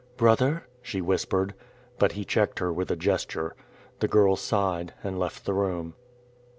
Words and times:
"Brother," 0.17 0.65
she 0.81 0.99
whispered. 0.99 1.53
But 1.99 2.13
he 2.13 2.25
checked 2.25 2.57
her 2.57 2.73
with 2.73 2.89
a 2.89 2.95
gesture. 2.95 3.55
The 3.99 4.07
girl 4.07 4.35
sighed 4.35 4.95
and 5.03 5.19
left 5.19 5.45
the 5.45 5.53
room. 5.53 5.93